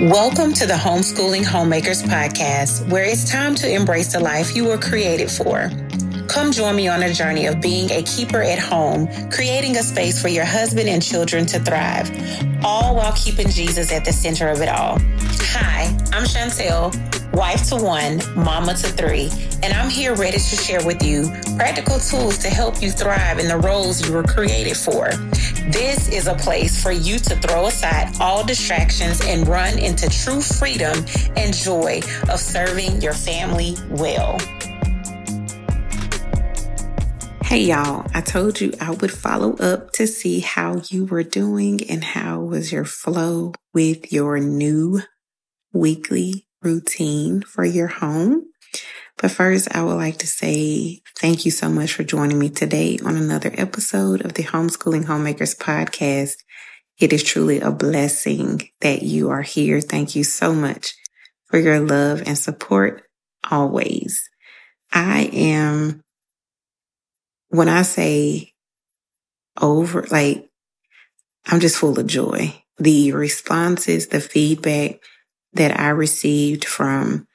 Welcome 0.00 0.52
to 0.52 0.64
the 0.64 0.74
Homeschooling 0.74 1.44
Homemakers 1.44 2.04
Podcast, 2.04 2.88
where 2.88 3.02
it's 3.02 3.28
time 3.28 3.56
to 3.56 3.68
embrace 3.68 4.12
the 4.12 4.20
life 4.20 4.54
you 4.54 4.64
were 4.64 4.78
created 4.78 5.28
for. 5.28 5.72
Come 6.38 6.52
join 6.52 6.76
me 6.76 6.86
on 6.86 7.02
a 7.02 7.12
journey 7.12 7.46
of 7.46 7.60
being 7.60 7.90
a 7.90 8.00
keeper 8.04 8.40
at 8.40 8.60
home, 8.60 9.08
creating 9.28 9.76
a 9.76 9.82
space 9.82 10.22
for 10.22 10.28
your 10.28 10.44
husband 10.44 10.88
and 10.88 11.02
children 11.02 11.44
to 11.46 11.58
thrive, 11.58 12.08
all 12.64 12.94
while 12.94 13.12
keeping 13.14 13.48
Jesus 13.48 13.90
at 13.90 14.04
the 14.04 14.12
center 14.12 14.46
of 14.46 14.60
it 14.60 14.68
all. 14.68 14.98
Hi, 15.50 15.86
I'm 16.12 16.22
Chantel, 16.22 16.94
wife 17.34 17.68
to 17.70 17.76
one, 17.76 18.22
mama 18.36 18.74
to 18.74 18.86
three, 18.86 19.30
and 19.64 19.72
I'm 19.72 19.90
here 19.90 20.14
ready 20.14 20.38
to 20.38 20.56
share 20.56 20.86
with 20.86 21.02
you 21.02 21.28
practical 21.56 21.98
tools 21.98 22.38
to 22.38 22.48
help 22.48 22.80
you 22.80 22.92
thrive 22.92 23.40
in 23.40 23.48
the 23.48 23.58
roles 23.58 24.06
you 24.06 24.14
were 24.14 24.22
created 24.22 24.76
for. 24.76 25.08
This 25.72 26.08
is 26.08 26.28
a 26.28 26.34
place 26.34 26.80
for 26.80 26.92
you 26.92 27.18
to 27.18 27.34
throw 27.34 27.66
aside 27.66 28.14
all 28.20 28.44
distractions 28.46 29.20
and 29.24 29.48
run 29.48 29.76
into 29.76 30.08
true 30.08 30.40
freedom 30.40 31.04
and 31.36 31.52
joy 31.52 32.00
of 32.30 32.38
serving 32.38 33.02
your 33.02 33.14
family 33.14 33.76
well. 33.90 34.38
Hey 37.48 37.62
y'all, 37.62 38.06
I 38.12 38.20
told 38.20 38.60
you 38.60 38.74
I 38.78 38.90
would 38.90 39.10
follow 39.10 39.56
up 39.56 39.92
to 39.92 40.06
see 40.06 40.40
how 40.40 40.82
you 40.90 41.06
were 41.06 41.22
doing 41.22 41.80
and 41.88 42.04
how 42.04 42.40
was 42.40 42.70
your 42.70 42.84
flow 42.84 43.54
with 43.72 44.12
your 44.12 44.38
new 44.38 45.00
weekly 45.72 46.46
routine 46.60 47.40
for 47.40 47.64
your 47.64 47.86
home. 47.86 48.50
But 49.16 49.30
first, 49.30 49.74
I 49.74 49.82
would 49.82 49.94
like 49.94 50.18
to 50.18 50.26
say 50.26 51.00
thank 51.18 51.46
you 51.46 51.50
so 51.50 51.70
much 51.70 51.94
for 51.94 52.04
joining 52.04 52.38
me 52.38 52.50
today 52.50 52.98
on 53.02 53.16
another 53.16 53.50
episode 53.54 54.26
of 54.26 54.34
the 54.34 54.42
Homeschooling 54.44 55.06
Homemakers 55.06 55.54
podcast. 55.54 56.36
It 56.98 57.14
is 57.14 57.22
truly 57.22 57.60
a 57.60 57.70
blessing 57.70 58.68
that 58.82 59.02
you 59.02 59.30
are 59.30 59.40
here. 59.40 59.80
Thank 59.80 60.14
you 60.14 60.22
so 60.22 60.52
much 60.52 60.92
for 61.46 61.58
your 61.58 61.80
love 61.80 62.22
and 62.26 62.36
support 62.36 63.04
always. 63.50 64.28
I 64.92 65.30
am, 65.32 66.02
when 67.48 67.68
I 67.68 67.82
say 67.82 68.52
over, 69.60 70.06
like, 70.10 70.48
I'm 71.46 71.60
just 71.60 71.78
full 71.78 71.98
of 71.98 72.06
joy. 72.06 72.62
The 72.78 73.12
responses, 73.12 74.08
the 74.08 74.20
feedback 74.20 75.00
that 75.54 75.78
I 75.78 75.88
received 75.88 76.64
from 76.64 77.26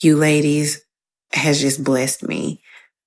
you 0.00 0.16
ladies 0.16 0.82
has 1.32 1.60
just 1.60 1.84
blessed 1.84 2.26
me. 2.26 2.62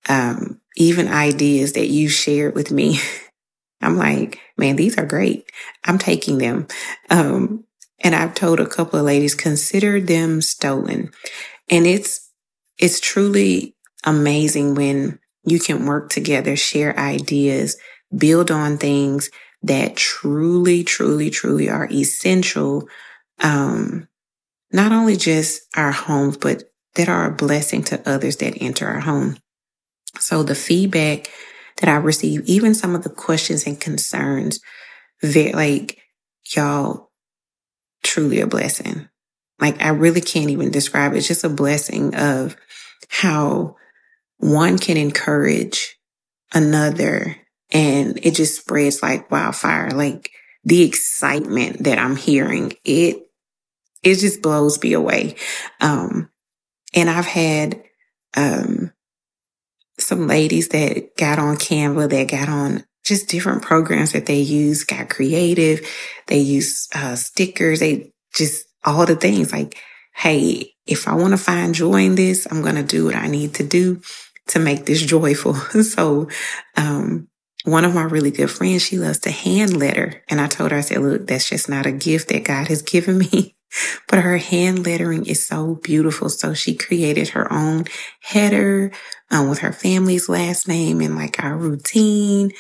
Um, 0.08 0.62
even 0.76 1.08
ideas 1.08 1.74
that 1.74 1.88
you 1.88 2.10
shared 2.10 2.56
with 2.56 2.72
me. 2.72 3.00
I'm 3.82 3.98
like, 3.98 4.40
man, 4.58 4.76
these 4.76 4.98
are 4.98 5.06
great. 5.06 5.46
I'm 5.84 5.98
taking 5.98 6.38
them. 6.38 6.68
Um, 7.10 7.66
and 8.00 8.16
I've 8.16 8.34
told 8.34 8.60
a 8.60 8.68
couple 8.68 9.00
of 9.00 9.06
ladies, 9.06 9.36
consider 9.36 10.00
them 10.00 10.42
stolen. 10.42 11.12
And 11.70 11.86
it's, 11.86 12.30
it's 12.78 13.00
truly 13.00 13.76
amazing 14.06 14.76
when 14.76 15.20
you 15.46 15.60
can 15.60 15.86
work 15.86 16.10
together, 16.10 16.56
share 16.56 16.98
ideas, 16.98 17.78
build 18.16 18.52
on 18.52 18.78
things 18.78 19.30
that 19.64 19.96
truly, 19.96 20.84
truly, 20.84 21.30
truly 21.30 21.70
are 21.70 21.88
essential. 21.92 22.88
Um, 23.40 24.08
not 24.72 24.92
only 24.92 25.16
just 25.16 25.62
our 25.76 25.92
homes, 25.92 26.38
but 26.38 26.64
that 26.96 27.10
are 27.10 27.28
a 27.28 27.36
blessing 27.36 27.84
to 27.84 28.10
others 28.10 28.38
that 28.38 28.62
enter 28.62 28.88
our 28.88 29.00
home. 29.00 29.38
So 30.20 30.44
the 30.44 30.56
feedback 30.56 31.32
that 31.78 31.90
I 31.90 31.96
receive, 31.96 32.42
even 32.46 32.76
some 32.76 32.96
of 32.96 33.04
the 33.04 33.10
questions 33.10 33.66
and 33.66 33.80
concerns, 33.80 34.60
very 35.22 35.54
like 35.54 36.00
y'all 36.56 37.12
truly 38.04 38.42
a 38.42 38.48
blessing. 38.48 39.10
Like 39.60 39.82
I 39.82 39.90
really 39.90 40.22
can't 40.22 40.50
even 40.50 40.72
describe 40.72 41.14
it. 41.14 41.18
It's 41.18 41.28
just 41.28 41.44
a 41.44 41.50
blessing 41.50 42.16
of 42.16 42.56
how 43.10 43.78
one 44.38 44.78
can 44.78 44.98
encourage 44.98 45.98
another 46.54 47.38
and 47.72 48.20
it 48.24 48.36
just 48.36 48.62
spreads 48.62 49.02
like 49.02 49.32
wildfire. 49.32 49.92
Like 49.92 50.32
the 50.64 50.84
excitement 50.84 51.84
that 51.84 51.98
I'm 51.98 52.16
hearing, 52.16 52.74
it, 52.86 53.24
it 54.04 54.16
just 54.16 54.42
blows 54.42 54.82
me 54.82 54.94
away. 54.94 55.36
Um, 55.82 56.30
and 56.94 57.10
I've 57.10 57.26
had, 57.26 57.82
um, 58.36 58.92
some 60.00 60.28
ladies 60.28 60.70
that 60.70 61.16
got 61.18 61.40
on 61.40 61.56
Canva, 61.56 62.10
that 62.10 62.30
got 62.30 62.50
on 62.50 62.84
just 63.06 63.30
different 63.30 63.62
programs 63.62 64.12
that 64.14 64.26
they 64.26 64.40
use, 64.40 64.84
got 64.84 65.10
creative. 65.10 65.88
They 66.28 66.40
use, 66.40 66.88
uh, 66.96 67.16
stickers. 67.16 67.80
They 67.80 68.12
just 68.36 68.66
all 68.84 69.06
the 69.06 69.16
things 69.16 69.52
like, 69.52 69.78
Hey, 70.16 70.74
if 70.86 71.08
I 71.08 71.16
want 71.16 71.32
to 71.32 71.38
find 71.38 71.74
joy 71.74 72.06
in 72.06 72.16
this, 72.16 72.48
I'm 72.50 72.62
going 72.62 72.76
to 72.76 72.84
do 72.84 73.06
what 73.06 73.16
I 73.16 73.28
need 73.28 73.56
to 73.56 73.64
do 73.64 74.02
to 74.48 74.60
make 74.60 74.86
this 74.86 75.02
joyful. 75.06 75.56
so, 75.56 76.30
um, 76.76 77.28
one 77.66 77.86
of 77.86 77.96
my 77.96 78.04
really 78.04 78.32
good 78.32 78.52
friends, 78.52 78.84
she 78.84 78.98
loves 78.98 79.20
to 79.20 79.32
hand 79.32 79.78
letter. 79.78 80.22
And 80.28 80.42
I 80.42 80.48
told 80.48 80.72
her, 80.72 80.78
I 80.78 80.82
said, 80.82 81.00
look, 81.02 81.28
that's 81.28 81.48
just 81.50 81.70
not 81.70 81.86
a 81.86 81.92
gift 81.92 82.28
that 82.30 82.44
God 82.44 82.68
has 82.68 82.82
given 82.82 83.18
me. 83.18 83.56
but 84.08 84.20
her 84.20 84.38
hand 84.38 84.86
lettering 84.86 85.26
is 85.26 85.46
so 85.46 85.76
beautiful. 85.76 86.30
So 86.30 86.54
she 86.54 86.76
created 86.76 87.30
her 87.30 87.52
own 87.52 87.86
header 88.22 88.92
um, 89.32 89.50
with 89.50 89.60
her 89.60 89.72
family's 89.72 90.30
last 90.30 90.68
name 90.68 91.02
and 91.02 91.16
like 91.16 91.44
our 91.44 91.56
routine. 91.56 92.52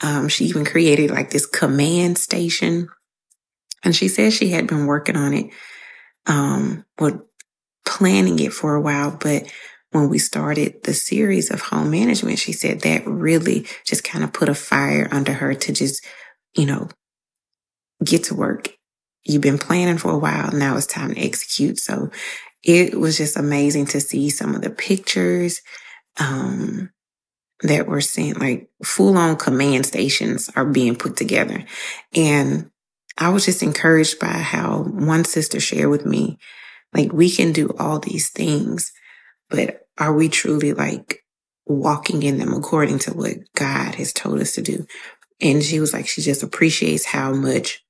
Um, 0.00 0.28
she 0.28 0.46
even 0.46 0.64
created 0.64 1.10
like 1.10 1.30
this 1.30 1.46
command 1.46 2.18
station. 2.18 2.88
And 3.84 3.94
she 3.94 4.08
said 4.08 4.32
she 4.32 4.50
had 4.50 4.66
been 4.66 4.86
working 4.86 5.16
on 5.16 5.34
it, 5.34 5.46
um, 6.26 6.84
were 6.98 7.26
planning 7.84 8.38
it 8.38 8.52
for 8.52 8.74
a 8.74 8.80
while. 8.80 9.16
But 9.18 9.52
when 9.90 10.08
we 10.08 10.18
started 10.18 10.82
the 10.84 10.94
series 10.94 11.50
of 11.50 11.60
home 11.60 11.90
management, 11.90 12.38
she 12.38 12.52
said 12.52 12.80
that 12.80 13.06
really 13.06 13.66
just 13.84 14.04
kind 14.04 14.24
of 14.24 14.32
put 14.32 14.48
a 14.48 14.54
fire 14.54 15.08
under 15.10 15.32
her 15.32 15.54
to 15.54 15.72
just, 15.72 16.04
you 16.56 16.66
know, 16.66 16.88
get 18.04 18.24
to 18.24 18.34
work 18.34 18.70
you've 19.24 19.42
been 19.42 19.58
planning 19.58 19.98
for 19.98 20.10
a 20.10 20.18
while. 20.18 20.52
Now 20.52 20.76
it's 20.76 20.86
time 20.86 21.14
to 21.14 21.20
execute. 21.20 21.78
So 21.78 22.10
it 22.62 22.98
was 22.98 23.16
just 23.16 23.36
amazing 23.36 23.86
to 23.86 24.00
see 24.00 24.30
some 24.30 24.54
of 24.54 24.62
the 24.62 24.70
pictures, 24.70 25.62
um, 26.18 26.90
that 27.62 27.86
were 27.86 28.00
sent, 28.00 28.40
like 28.40 28.68
full 28.84 29.16
on 29.16 29.36
command 29.36 29.86
stations 29.86 30.50
are 30.56 30.64
being 30.64 30.96
put 30.96 31.16
together. 31.16 31.64
And 32.14 32.71
I 33.18 33.28
was 33.30 33.44
just 33.44 33.62
encouraged 33.62 34.18
by 34.18 34.26
how 34.26 34.82
one 34.82 35.24
sister 35.24 35.60
shared 35.60 35.90
with 35.90 36.06
me, 36.06 36.38
like 36.94 37.12
we 37.12 37.30
can 37.30 37.52
do 37.52 37.70
all 37.78 37.98
these 37.98 38.30
things, 38.30 38.92
but 39.50 39.86
are 39.98 40.14
we 40.14 40.28
truly 40.28 40.72
like 40.72 41.24
walking 41.66 42.22
in 42.22 42.38
them 42.38 42.54
according 42.54 42.98
to 43.00 43.12
what 43.12 43.36
God 43.54 43.94
has 43.96 44.12
told 44.12 44.40
us 44.40 44.52
to 44.52 44.62
do? 44.62 44.86
And 45.40 45.62
she 45.62 45.80
was 45.80 45.92
like, 45.92 46.08
she 46.08 46.22
just 46.22 46.42
appreciates 46.42 47.04
how 47.04 47.32
much 47.32 47.84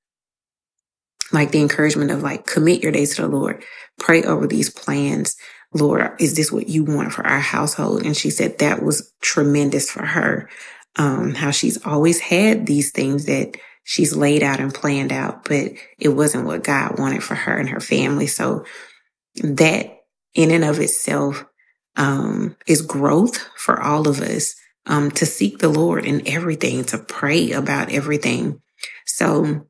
like 1.33 1.51
the 1.51 1.61
encouragement 1.61 2.11
of 2.11 2.23
like 2.23 2.47
commit 2.47 2.83
your 2.83 2.93
days 2.93 3.17
to 3.17 3.23
the 3.23 3.29
Lord, 3.29 3.63
pray 3.99 4.23
over 4.23 4.47
these 4.47 4.71
plans. 4.71 5.37
Lord, 5.75 6.17
is 6.21 6.37
this 6.37 6.53
what 6.53 6.69
you 6.69 6.85
want 6.85 7.13
for 7.13 7.27
our 7.27 7.41
household? 7.41 8.05
And 8.05 8.17
she 8.17 8.31
said 8.31 8.59
that 8.59 8.83
was 8.83 9.13
tremendous 9.23 9.91
for 9.91 10.05
her. 10.05 10.49
Um, 10.97 11.33
how 11.33 11.51
she's 11.53 11.83
always 11.87 12.21
had 12.21 12.67
these 12.67 12.91
things 12.91 13.25
that 13.25 13.57
she's 13.85 14.15
laid 14.15 14.43
out 14.43 14.61
and 14.61 14.75
planned 14.75 15.13
out, 15.13 15.45
but 15.45 15.73
it 15.99 16.09
wasn't 16.09 16.47
what 16.47 16.65
God 16.65 16.99
wanted 16.99 17.23
for 17.23 17.35
her 17.35 17.57
and 17.57 17.69
her 17.71 17.81
family. 17.81 18.27
So 18.27 18.65
that 19.43 19.99
in 20.35 20.51
and 20.51 20.65
of 20.65 20.81
itself, 20.81 21.45
um, 21.97 22.57
is 22.67 22.83
growth 22.83 23.37
for 23.57 23.81
all 23.81 24.09
of 24.09 24.21
us, 24.21 24.55
um, 24.87 25.11
to 25.13 25.27
seek 25.27 25.59
the 25.59 25.69
Lord 25.69 26.05
in 26.05 26.27
everything, 26.27 26.85
to 26.85 26.99
pray 26.99 27.53
about 27.53 27.93
everything. 27.93 28.61
So 29.07 29.67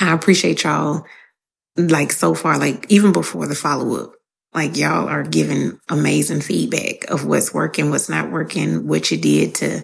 I 0.00 0.12
appreciate 0.12 0.64
y'all 0.64 1.04
like 1.76 2.12
so 2.12 2.34
far, 2.34 2.58
like 2.58 2.86
even 2.88 3.12
before 3.12 3.46
the 3.46 3.54
follow 3.54 4.04
up, 4.04 4.12
like 4.52 4.76
y'all 4.76 5.08
are 5.08 5.22
giving 5.22 5.78
amazing 5.88 6.40
feedback 6.40 7.10
of 7.10 7.24
what's 7.24 7.54
working, 7.54 7.90
what's 7.90 8.08
not 8.08 8.30
working, 8.30 8.86
what 8.86 9.10
you 9.10 9.16
did 9.16 9.54
to, 9.56 9.82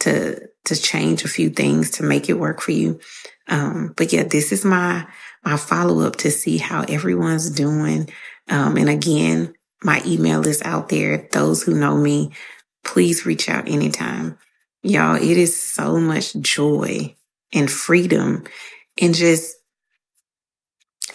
to, 0.00 0.48
to 0.64 0.76
change 0.76 1.24
a 1.24 1.28
few 1.28 1.50
things 1.50 1.92
to 1.92 2.02
make 2.02 2.28
it 2.28 2.38
work 2.38 2.60
for 2.60 2.72
you. 2.72 3.00
Um, 3.48 3.94
but 3.96 4.12
yeah, 4.12 4.24
this 4.24 4.52
is 4.52 4.64
my, 4.64 5.06
my 5.44 5.56
follow 5.56 6.00
up 6.06 6.16
to 6.16 6.30
see 6.30 6.58
how 6.58 6.82
everyone's 6.82 7.50
doing. 7.50 8.10
Um, 8.48 8.76
and 8.76 8.88
again, 8.88 9.54
my 9.82 10.02
email 10.04 10.46
is 10.46 10.62
out 10.62 10.88
there. 10.88 11.28
Those 11.32 11.62
who 11.62 11.74
know 11.74 11.96
me, 11.96 12.32
please 12.84 13.26
reach 13.26 13.48
out 13.48 13.68
anytime. 13.68 14.38
Y'all, 14.82 15.16
it 15.16 15.36
is 15.36 15.60
so 15.60 15.98
much 15.98 16.34
joy 16.36 17.14
and 17.52 17.70
freedom 17.70 18.44
and 19.00 19.14
just, 19.14 19.56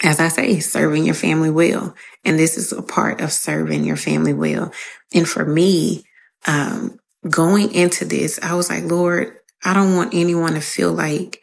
as 0.02 0.20
I 0.20 0.28
say, 0.28 0.60
serving 0.60 1.04
your 1.04 1.14
family 1.14 1.50
well. 1.50 1.94
And 2.24 2.38
this 2.38 2.56
is 2.56 2.72
a 2.72 2.82
part 2.82 3.20
of 3.20 3.32
serving 3.32 3.84
your 3.84 3.96
family 3.96 4.32
well. 4.32 4.72
And 5.14 5.28
for 5.28 5.44
me, 5.44 6.04
um, 6.46 6.98
going 7.28 7.72
into 7.72 8.04
this, 8.04 8.38
I 8.42 8.54
was 8.54 8.70
like, 8.70 8.84
Lord, 8.84 9.36
I 9.64 9.74
don't 9.74 9.94
want 9.94 10.14
anyone 10.14 10.54
to 10.54 10.60
feel 10.60 10.92
like 10.92 11.40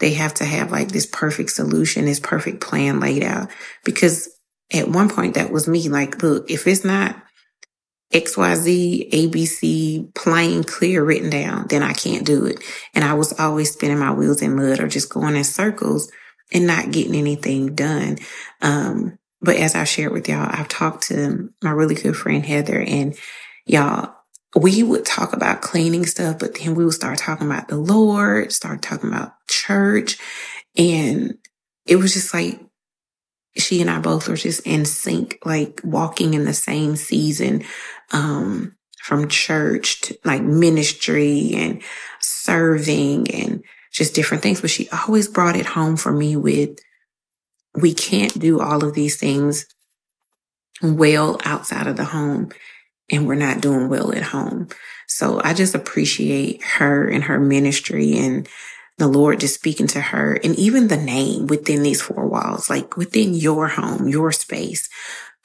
they 0.00 0.14
have 0.14 0.34
to 0.34 0.44
have 0.44 0.72
like 0.72 0.88
this 0.88 1.06
perfect 1.06 1.50
solution, 1.50 2.04
this 2.04 2.20
perfect 2.20 2.60
plan 2.60 3.00
laid 3.00 3.22
out. 3.22 3.48
Because 3.84 4.28
at 4.72 4.88
one 4.88 5.08
point 5.08 5.34
that 5.34 5.52
was 5.52 5.68
me 5.68 5.88
like, 5.88 6.22
look, 6.22 6.50
if 6.50 6.66
it's 6.66 6.84
not 6.84 7.16
XYZ, 8.12 9.10
ABC, 9.10 10.14
plain, 10.14 10.62
clear, 10.64 11.04
written 11.04 11.30
down, 11.30 11.66
then 11.68 11.82
I 11.82 11.92
can't 11.92 12.24
do 12.24 12.46
it. 12.46 12.62
And 12.94 13.04
I 13.04 13.14
was 13.14 13.38
always 13.38 13.72
spinning 13.72 13.98
my 13.98 14.12
wheels 14.12 14.42
in 14.42 14.56
mud 14.56 14.80
or 14.80 14.88
just 14.88 15.10
going 15.12 15.36
in 15.36 15.44
circles 15.44 16.10
and 16.52 16.66
not 16.66 16.92
getting 16.92 17.14
anything 17.14 17.74
done. 17.74 18.18
Um, 18.62 19.18
but 19.40 19.56
as 19.56 19.74
I 19.74 19.84
shared 19.84 20.12
with 20.12 20.28
y'all, 20.28 20.48
I've 20.48 20.68
talked 20.68 21.08
to 21.08 21.50
my 21.62 21.70
really 21.70 21.96
good 21.96 22.16
friend 22.16 22.44
Heather 22.46 22.80
and 22.80 23.16
y'all, 23.66 24.13
we 24.56 24.82
would 24.82 25.04
talk 25.04 25.32
about 25.32 25.62
cleaning 25.62 26.06
stuff, 26.06 26.38
but 26.38 26.54
then 26.54 26.74
we 26.74 26.84
would 26.84 26.94
start 26.94 27.18
talking 27.18 27.46
about 27.46 27.68
the 27.68 27.76
Lord, 27.76 28.52
start 28.52 28.82
talking 28.82 29.10
about 29.10 29.32
church. 29.48 30.18
And 30.76 31.38
it 31.86 31.96
was 31.96 32.14
just 32.14 32.32
like 32.32 32.60
she 33.56 33.80
and 33.80 33.90
I 33.90 34.00
both 34.00 34.28
were 34.28 34.36
just 34.36 34.60
in 34.66 34.84
sync, 34.84 35.38
like 35.44 35.80
walking 35.84 36.34
in 36.34 36.44
the 36.44 36.54
same 36.54 36.96
season, 36.96 37.64
um, 38.12 38.76
from 39.02 39.28
church 39.28 40.00
to 40.02 40.18
like 40.24 40.42
ministry 40.42 41.52
and 41.54 41.82
serving 42.20 43.30
and 43.30 43.62
just 43.92 44.14
different 44.14 44.42
things. 44.42 44.60
But 44.60 44.70
she 44.70 44.88
always 44.90 45.28
brought 45.28 45.56
it 45.56 45.66
home 45.66 45.96
for 45.96 46.12
me 46.12 46.36
with, 46.36 46.78
we 47.74 47.92
can't 47.92 48.38
do 48.38 48.60
all 48.60 48.84
of 48.84 48.94
these 48.94 49.16
things 49.16 49.66
well 50.82 51.40
outside 51.44 51.86
of 51.86 51.96
the 51.96 52.04
home 52.04 52.50
and 53.10 53.26
we're 53.26 53.34
not 53.34 53.60
doing 53.60 53.88
well 53.88 54.12
at 54.14 54.22
home. 54.22 54.68
So 55.06 55.40
I 55.42 55.54
just 55.54 55.74
appreciate 55.74 56.62
her 56.62 57.06
and 57.08 57.24
her 57.24 57.38
ministry 57.38 58.16
and 58.16 58.48
the 58.98 59.08
Lord 59.08 59.40
just 59.40 59.54
speaking 59.54 59.86
to 59.88 60.00
her 60.00 60.34
and 60.42 60.56
even 60.56 60.88
the 60.88 60.96
name 60.96 61.46
within 61.46 61.82
these 61.82 62.00
four 62.00 62.26
walls, 62.26 62.70
like 62.70 62.96
within 62.96 63.34
your 63.34 63.68
home, 63.68 64.08
your 64.08 64.32
space, 64.32 64.88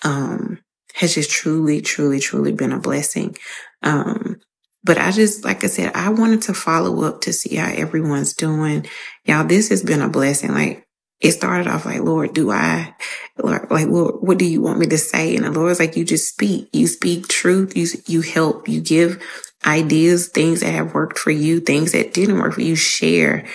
um, 0.03 0.59
has 0.93 1.15
just 1.15 1.31
truly, 1.31 1.81
truly, 1.81 2.19
truly 2.19 2.51
been 2.51 2.71
a 2.71 2.79
blessing. 2.79 3.35
Um, 3.81 4.39
but 4.83 4.97
I 4.97 5.11
just, 5.11 5.43
like 5.43 5.63
I 5.63 5.67
said, 5.67 5.91
I 5.93 6.09
wanted 6.09 6.43
to 6.43 6.53
follow 6.53 7.03
up 7.03 7.21
to 7.21 7.33
see 7.33 7.55
how 7.55 7.71
everyone's 7.71 8.33
doing. 8.33 8.85
Y'all, 9.25 9.45
this 9.45 9.69
has 9.69 9.83
been 9.83 10.01
a 10.01 10.09
blessing. 10.09 10.53
Like 10.53 10.87
it 11.19 11.31
started 11.31 11.67
off 11.67 11.85
like, 11.85 12.01
Lord, 12.01 12.33
do 12.33 12.51
I, 12.51 12.95
Lord, 13.43 13.69
like, 13.71 13.87
Lord, 13.87 14.15
what 14.21 14.37
do 14.37 14.45
you 14.45 14.61
want 14.61 14.79
me 14.79 14.87
to 14.87 14.97
say? 14.97 15.35
And 15.35 15.45
the 15.45 15.51
Lord's 15.51 15.79
like, 15.79 15.95
you 15.95 16.05
just 16.05 16.29
speak, 16.29 16.69
you 16.73 16.87
speak 16.87 17.27
truth. 17.27 17.75
You, 17.75 17.87
you 18.07 18.21
help, 18.21 18.67
you 18.67 18.81
give 18.81 19.21
ideas, 19.65 20.27
things 20.27 20.61
that 20.61 20.71
have 20.71 20.93
worked 20.93 21.17
for 21.17 21.31
you, 21.31 21.59
things 21.59 21.91
that 21.91 22.13
didn't 22.13 22.39
work 22.39 22.53
for 22.53 22.61
you, 22.61 22.75
share. 22.75 23.45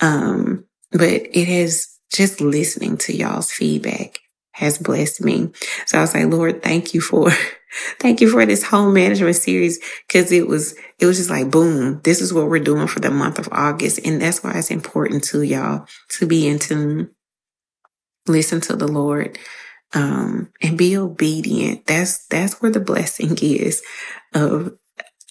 Um, 0.00 0.64
but 0.92 1.08
it 1.08 1.46
has 1.46 1.98
just 2.12 2.40
listening 2.40 2.96
to 2.98 3.14
y'all's 3.14 3.52
feedback 3.52 4.20
has 4.52 4.76
blessed 4.76 5.22
me. 5.22 5.50
So 5.86 5.98
I 5.98 6.00
was 6.00 6.14
like, 6.14 6.26
Lord, 6.26 6.62
thank 6.62 6.92
you 6.92 7.00
for, 7.00 7.30
thank 8.00 8.20
you 8.20 8.28
for 8.28 8.44
this 8.44 8.64
home 8.64 8.92
management 8.92 9.36
series. 9.36 9.78
Cause 10.08 10.32
it 10.32 10.48
was, 10.48 10.74
it 10.98 11.06
was 11.06 11.16
just 11.16 11.30
like, 11.30 11.50
boom, 11.50 12.00
this 12.02 12.20
is 12.20 12.34
what 12.34 12.48
we're 12.48 12.58
doing 12.58 12.88
for 12.88 12.98
the 12.98 13.10
month 13.10 13.38
of 13.38 13.48
August. 13.52 14.00
And 14.04 14.20
that's 14.20 14.42
why 14.42 14.52
it's 14.54 14.70
important 14.70 15.22
to 15.24 15.42
y'all 15.42 15.86
to 16.18 16.26
be 16.26 16.48
in 16.48 16.58
tune, 16.58 17.10
listen 18.28 18.60
to 18.62 18.76
the 18.76 18.88
Lord, 18.88 19.38
um, 19.94 20.52
and 20.62 20.76
be 20.76 20.96
obedient. 20.96 21.86
That's, 21.86 22.26
that's 22.26 22.60
where 22.60 22.70
the 22.70 22.80
blessing 22.80 23.36
is 23.40 23.82
of 24.34 24.76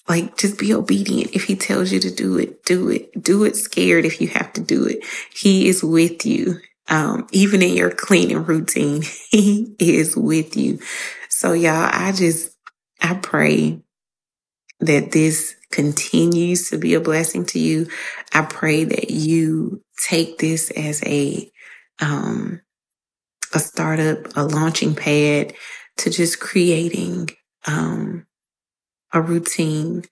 like, 0.09 0.37
just 0.37 0.57
be 0.57 0.73
obedient. 0.73 1.35
If 1.35 1.43
he 1.43 1.55
tells 1.55 1.91
you 1.91 1.99
to 1.99 2.11
do 2.13 2.37
it, 2.37 2.63
do 2.63 2.89
it. 2.89 3.21
Do 3.21 3.43
it 3.43 3.55
scared 3.55 4.05
if 4.05 4.21
you 4.21 4.29
have 4.29 4.53
to 4.53 4.61
do 4.61 4.85
it. 4.85 4.99
He 5.35 5.67
is 5.67 5.83
with 5.83 6.25
you. 6.25 6.59
Um, 6.89 7.27
even 7.33 7.61
in 7.61 7.75
your 7.75 7.91
cleaning 7.91 8.45
routine, 8.45 9.03
he 9.29 9.75
is 9.77 10.15
with 10.15 10.55
you. 10.55 10.79
So 11.29 11.51
y'all, 11.51 11.89
I 11.91 12.13
just, 12.13 12.55
I 13.01 13.15
pray 13.15 13.81
that 14.79 15.11
this 15.11 15.55
continues 15.71 16.69
to 16.69 16.77
be 16.77 16.93
a 16.93 17.01
blessing 17.01 17.45
to 17.47 17.59
you. 17.59 17.87
I 18.33 18.43
pray 18.43 18.85
that 18.85 19.09
you 19.09 19.83
take 20.01 20.37
this 20.37 20.71
as 20.71 21.03
a, 21.03 21.51
um, 21.99 22.61
a 23.53 23.59
startup, 23.59 24.35
a 24.35 24.43
launching 24.43 24.95
pad 24.95 25.53
to 25.97 26.09
just 26.09 26.39
creating, 26.39 27.29
um, 27.65 28.25
a 29.13 29.21
routine 29.21 30.03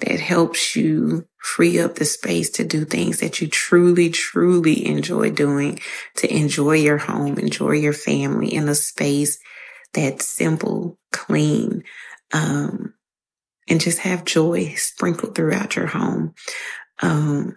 that 0.00 0.20
helps 0.20 0.74
you 0.74 1.26
free 1.38 1.78
up 1.78 1.94
the 1.94 2.04
space 2.04 2.50
to 2.50 2.64
do 2.64 2.84
things 2.84 3.20
that 3.20 3.40
you 3.40 3.48
truly, 3.48 4.10
truly 4.10 4.86
enjoy 4.86 5.30
doing, 5.30 5.78
to 6.16 6.34
enjoy 6.34 6.72
your 6.72 6.98
home, 6.98 7.38
enjoy 7.38 7.72
your 7.72 7.92
family 7.92 8.54
in 8.54 8.68
a 8.68 8.74
space 8.74 9.38
that's 9.92 10.26
simple, 10.26 10.98
clean, 11.12 11.84
um, 12.32 12.94
and 13.68 13.80
just 13.80 14.00
have 14.00 14.24
joy 14.24 14.72
sprinkled 14.76 15.34
throughout 15.34 15.76
your 15.76 15.86
home. 15.86 16.34
Um, 17.02 17.56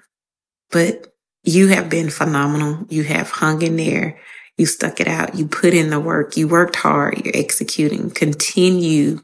but 0.71 1.07
you 1.43 1.67
have 1.67 1.89
been 1.89 2.09
phenomenal. 2.09 2.85
You 2.89 3.03
have 3.03 3.29
hung 3.29 3.61
in 3.61 3.75
there. 3.75 4.19
You 4.57 4.65
stuck 4.65 4.99
it 4.99 5.07
out. 5.07 5.35
You 5.35 5.47
put 5.47 5.73
in 5.73 5.89
the 5.89 5.99
work. 5.99 6.37
You 6.37 6.47
worked 6.47 6.75
hard. 6.75 7.25
You're 7.25 7.35
executing. 7.35 8.11
Continue, 8.11 9.21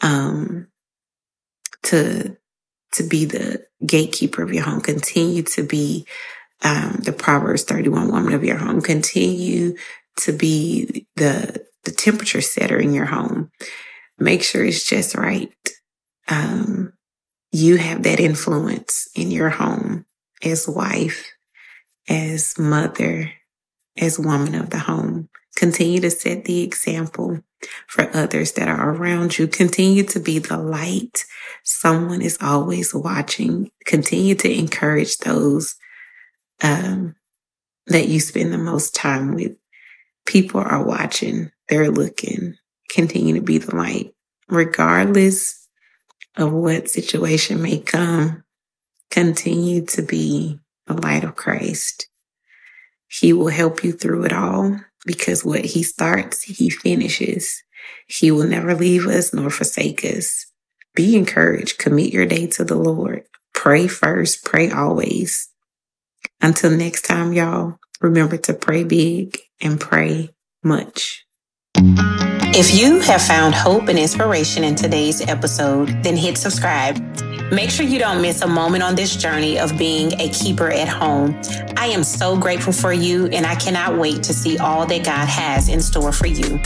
um, 0.00 0.68
to 1.84 2.36
to 2.92 3.02
be 3.02 3.24
the 3.26 3.64
gatekeeper 3.84 4.42
of 4.42 4.52
your 4.52 4.64
home. 4.64 4.80
Continue 4.80 5.42
to 5.42 5.62
be 5.62 6.06
um, 6.62 7.00
the 7.02 7.12
Proverbs 7.12 7.64
31 7.64 8.10
woman 8.10 8.32
of 8.32 8.44
your 8.44 8.56
home. 8.56 8.80
Continue 8.80 9.76
to 10.18 10.32
be 10.32 11.06
the 11.16 11.64
the 11.84 11.92
temperature 11.92 12.40
setter 12.40 12.78
in 12.78 12.92
your 12.92 13.04
home. 13.04 13.50
Make 14.18 14.42
sure 14.42 14.64
it's 14.64 14.88
just 14.88 15.14
right. 15.14 15.52
Um, 16.28 16.92
you 17.52 17.76
have 17.76 18.02
that 18.02 18.20
influence 18.20 19.08
in 19.14 19.30
your 19.30 19.50
home 19.50 20.04
as 20.42 20.66
wife, 20.68 21.30
as 22.08 22.58
mother, 22.58 23.32
as 23.98 24.18
woman 24.18 24.54
of 24.54 24.70
the 24.70 24.78
home. 24.78 25.28
Continue 25.56 26.00
to 26.00 26.10
set 26.10 26.44
the 26.44 26.62
example 26.62 27.40
for 27.86 28.14
others 28.14 28.52
that 28.52 28.68
are 28.68 28.90
around 28.90 29.38
you. 29.38 29.46
Continue 29.46 30.02
to 30.04 30.20
be 30.20 30.38
the 30.38 30.58
light. 30.58 31.24
Someone 31.64 32.20
is 32.20 32.38
always 32.40 32.94
watching. 32.94 33.70
Continue 33.84 34.34
to 34.36 34.52
encourage 34.52 35.18
those 35.18 35.74
um, 36.62 37.14
that 37.86 38.08
you 38.08 38.20
spend 38.20 38.52
the 38.52 38.58
most 38.58 38.94
time 38.94 39.34
with. 39.34 39.56
People 40.26 40.60
are 40.60 40.84
watching. 40.84 41.50
They're 41.68 41.90
looking. 41.90 42.56
Continue 42.90 43.34
to 43.34 43.40
be 43.40 43.58
the 43.58 43.74
light, 43.74 44.12
regardless 44.48 45.66
of 46.36 46.52
what 46.52 46.90
situation 46.90 47.62
may 47.62 47.78
come. 47.78 48.44
Continue 49.10 49.86
to 49.86 50.02
be 50.02 50.58
the 50.86 50.94
light 50.94 51.24
of 51.24 51.36
Christ. 51.36 52.08
He 53.08 53.32
will 53.32 53.48
help 53.48 53.84
you 53.84 53.92
through 53.92 54.24
it 54.24 54.32
all 54.32 54.80
because 55.04 55.44
what 55.44 55.64
he 55.64 55.82
starts, 55.82 56.42
he 56.42 56.70
finishes. 56.70 57.62
He 58.06 58.30
will 58.30 58.46
never 58.46 58.74
leave 58.74 59.06
us 59.06 59.32
nor 59.32 59.50
forsake 59.50 60.04
us. 60.04 60.46
Be 60.94 61.16
encouraged. 61.16 61.78
Commit 61.78 62.12
your 62.12 62.26
day 62.26 62.46
to 62.48 62.64
the 62.64 62.76
Lord. 62.76 63.24
Pray 63.54 63.86
first. 63.86 64.44
Pray 64.44 64.70
always. 64.70 65.48
Until 66.40 66.70
next 66.70 67.02
time, 67.02 67.32
y'all, 67.32 67.78
remember 68.00 68.36
to 68.38 68.54
pray 68.54 68.84
big 68.84 69.38
and 69.60 69.80
pray 69.80 70.30
much. 70.62 71.24
If 72.58 72.74
you 72.74 73.00
have 73.00 73.20
found 73.20 73.54
hope 73.54 73.88
and 73.88 73.98
inspiration 73.98 74.64
in 74.64 74.76
today's 74.76 75.20
episode, 75.20 75.88
then 76.02 76.16
hit 76.16 76.38
subscribe. 76.38 76.96
Make 77.52 77.68
sure 77.68 77.84
you 77.84 77.98
don't 77.98 78.22
miss 78.22 78.40
a 78.40 78.46
moment 78.46 78.82
on 78.82 78.94
this 78.94 79.14
journey 79.14 79.58
of 79.58 79.76
being 79.76 80.18
a 80.18 80.30
keeper 80.30 80.70
at 80.70 80.88
home. 80.88 81.38
I 81.76 81.88
am 81.88 82.02
so 82.02 82.34
grateful 82.34 82.72
for 82.72 82.94
you, 82.94 83.26
and 83.26 83.44
I 83.44 83.56
cannot 83.56 83.98
wait 83.98 84.22
to 84.22 84.32
see 84.32 84.56
all 84.56 84.86
that 84.86 85.04
God 85.04 85.28
has 85.28 85.68
in 85.68 85.82
store 85.82 86.12
for 86.12 86.28
you. 86.28 86.58